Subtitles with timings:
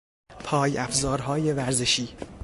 [0.39, 2.15] پای افزارهای ورزشی